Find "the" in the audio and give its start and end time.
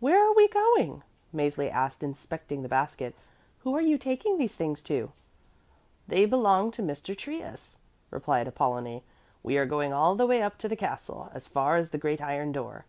2.62-2.68, 10.16-10.26, 10.68-10.74, 11.90-11.96